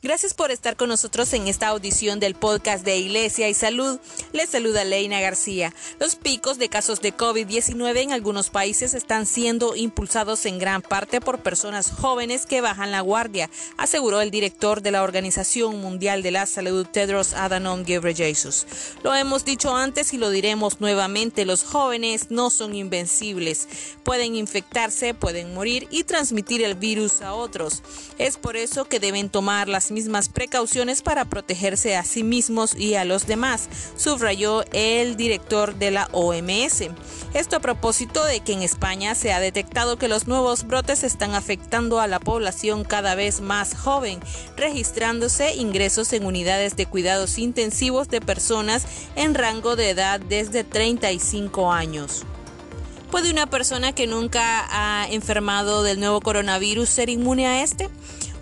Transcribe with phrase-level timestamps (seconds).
[0.00, 3.98] Gracias por estar con nosotros en esta audición del podcast de Iglesia y Salud.
[4.32, 5.74] Les saluda Leina García.
[5.98, 11.20] Los picos de casos de COVID-19 en algunos países están siendo impulsados en gran parte
[11.20, 16.30] por personas jóvenes que bajan la guardia, aseguró el director de la Organización Mundial de
[16.30, 18.68] la Salud, Tedros Adhanom Ghebreyesus.
[19.02, 23.66] Lo hemos dicho antes y lo diremos nuevamente, los jóvenes no son invencibles.
[24.04, 27.82] Pueden infectarse, pueden morir y transmitir el virus a otros.
[28.18, 32.94] Es por eso que deben tomar las mismas precauciones para protegerse a sí mismos y
[32.94, 36.90] a los demás, subrayó el director de la OMS.
[37.34, 41.34] Esto a propósito de que en España se ha detectado que los nuevos brotes están
[41.34, 44.20] afectando a la población cada vez más joven,
[44.56, 51.72] registrándose ingresos en unidades de cuidados intensivos de personas en rango de edad desde 35
[51.72, 52.24] años.
[53.10, 57.88] ¿Puede una persona que nunca ha enfermado del nuevo coronavirus ser inmune a este?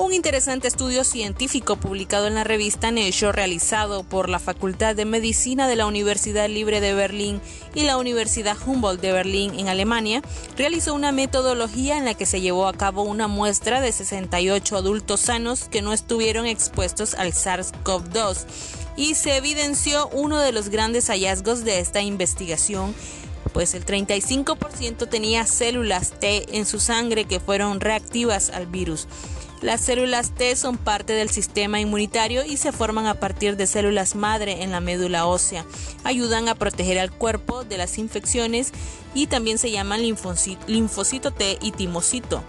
[0.00, 5.68] Un interesante estudio científico publicado en la revista Nature realizado por la Facultad de Medicina
[5.68, 7.42] de la Universidad Libre de Berlín
[7.74, 10.22] y la Universidad Humboldt de Berlín en Alemania
[10.56, 15.20] realizó una metodología en la que se llevó a cabo una muestra de 68 adultos
[15.20, 18.46] sanos que no estuvieron expuestos al SARS-CoV-2
[18.96, 22.94] y se evidenció uno de los grandes hallazgos de esta investigación
[23.52, 29.06] pues el 35% tenía células T en su sangre que fueron reactivas al virus.
[29.62, 34.14] Las células T son parte del sistema inmunitario y se forman a partir de células
[34.14, 35.66] madre en la médula ósea.
[36.02, 38.72] Ayudan a proteger al cuerpo de las infecciones
[39.12, 42.42] y también se llaman linfocito, T y timocito.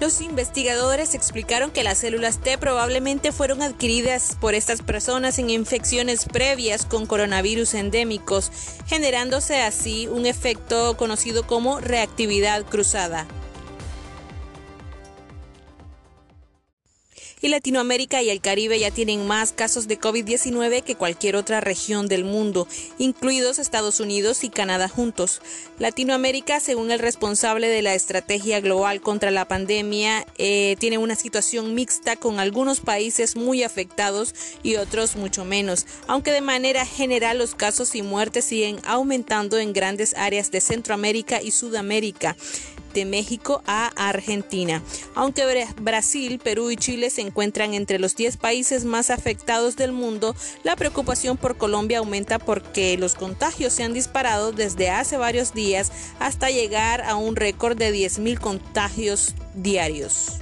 [0.00, 6.24] Los investigadores explicaron que las células T probablemente fueron adquiridas por estas personas en infecciones
[6.26, 8.50] previas con coronavirus endémicos,
[8.86, 13.26] generándose así un efecto conocido como reactividad cruzada.
[17.46, 22.08] Y Latinoamérica y el Caribe ya tienen más casos de COVID-19 que cualquier otra región
[22.08, 22.66] del mundo,
[22.98, 25.40] incluidos Estados Unidos y Canadá juntos.
[25.78, 31.72] Latinoamérica, según el responsable de la estrategia global contra la pandemia, eh, tiene una situación
[31.74, 34.34] mixta con algunos países muy afectados
[34.64, 39.72] y otros mucho menos, aunque de manera general los casos y muertes siguen aumentando en
[39.72, 42.36] grandes áreas de Centroamérica y Sudamérica
[42.96, 44.82] de México a Argentina.
[45.14, 45.44] Aunque
[45.80, 50.34] Brasil, Perú y Chile se encuentran entre los 10 países más afectados del mundo,
[50.64, 55.92] la preocupación por Colombia aumenta porque los contagios se han disparado desde hace varios días
[56.18, 60.40] hasta llegar a un récord de 10.000 contagios diarios.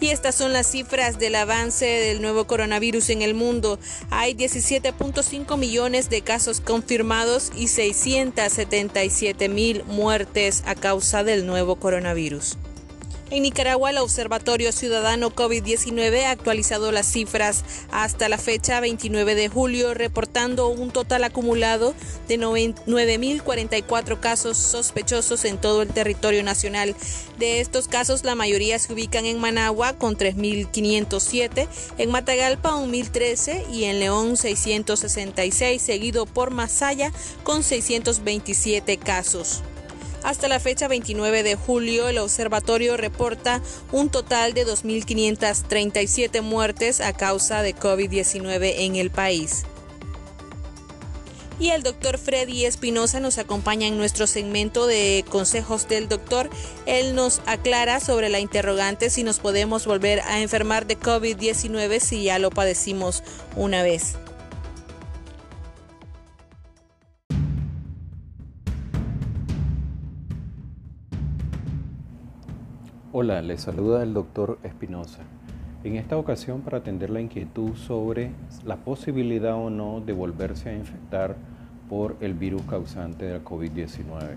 [0.00, 3.78] Y estas son las cifras del avance del nuevo coronavirus en el mundo.
[4.08, 12.56] Hay 17.5 millones de casos confirmados y 677 mil muertes a causa del nuevo coronavirus.
[13.32, 19.48] En Nicaragua, el Observatorio Ciudadano COVID-19 ha actualizado las cifras hasta la fecha 29 de
[19.48, 21.94] julio, reportando un total acumulado
[22.26, 26.96] de 9.044 casos sospechosos en todo el territorio nacional.
[27.38, 31.68] De estos casos, la mayoría se ubican en Managua con 3.507,
[31.98, 37.12] en Matagalpa 1.013 y en León 666, seguido por Masaya
[37.44, 39.62] con 627 casos.
[40.22, 47.12] Hasta la fecha 29 de julio, el observatorio reporta un total de 2.537 muertes a
[47.14, 49.64] causa de COVID-19 en el país.
[51.58, 56.48] Y el doctor Freddy Espinosa nos acompaña en nuestro segmento de consejos del doctor.
[56.86, 62.24] Él nos aclara sobre la interrogante si nos podemos volver a enfermar de COVID-19 si
[62.24, 63.22] ya lo padecimos
[63.56, 64.16] una vez.
[73.12, 75.22] Hola, les saluda el doctor Espinosa.
[75.82, 78.30] En esta ocasión para atender la inquietud sobre
[78.64, 81.34] la posibilidad o no de volverse a infectar
[81.88, 84.36] por el virus causante de la COVID-19.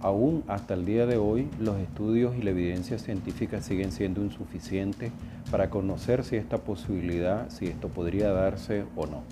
[0.00, 5.10] Aún hasta el día de hoy, los estudios y la evidencia científica siguen siendo insuficientes
[5.50, 9.24] para conocer si esta posibilidad, si esto podría darse o no.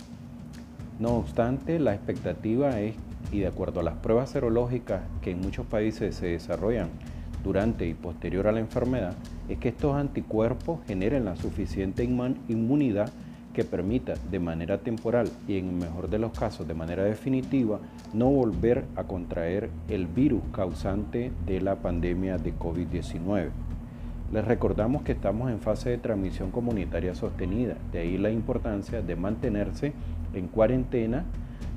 [0.98, 2.96] No obstante, la expectativa es,
[3.30, 6.88] y de acuerdo a las pruebas serológicas que en muchos países se desarrollan,
[7.42, 9.14] durante y posterior a la enfermedad
[9.48, 13.10] es que estos anticuerpos generen la suficiente inmunidad
[13.52, 17.80] que permita de manera temporal y en el mejor de los casos de manera definitiva
[18.14, 23.48] no volver a contraer el virus causante de la pandemia de COVID-19.
[24.32, 29.16] Les recordamos que estamos en fase de transmisión comunitaria sostenida, de ahí la importancia de
[29.16, 29.92] mantenerse
[30.34, 31.24] en cuarentena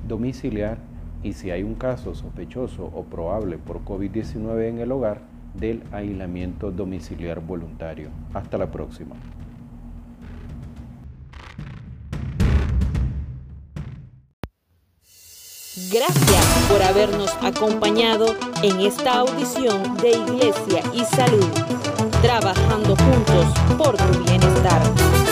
[0.06, 0.78] domiciliar
[1.24, 5.22] y si hay un caso sospechoso o probable por COVID-19 en el hogar,
[5.54, 8.10] del aislamiento domiciliar voluntario.
[8.32, 9.14] Hasta la próxima.
[15.90, 18.26] Gracias por habernos acompañado
[18.62, 21.48] en esta audición de Iglesia y Salud,
[22.22, 23.46] trabajando juntos
[23.76, 25.23] por tu bienestar.